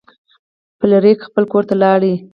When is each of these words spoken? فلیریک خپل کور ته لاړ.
فلیریک 0.79 1.19
خپل 1.27 1.43
کور 1.51 1.63
ته 1.69 1.75
لاړ. 1.81 2.01